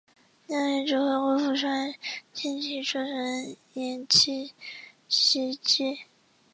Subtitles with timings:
[0.47, 1.93] 李任与指挥顾福帅
[2.33, 4.51] 精骑出城掩击
[5.07, 5.99] 袭击。